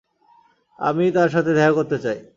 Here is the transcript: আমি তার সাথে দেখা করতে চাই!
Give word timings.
আমি 0.79 1.05
তার 1.11 1.29
সাথে 1.29 1.51
দেখা 1.53 1.73
করতে 1.73 1.97
চাই! 2.03 2.17